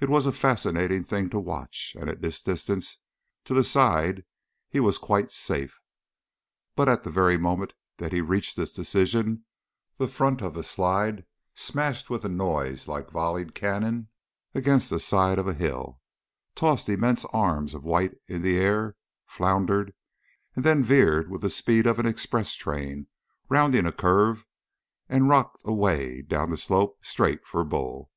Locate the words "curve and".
23.92-25.28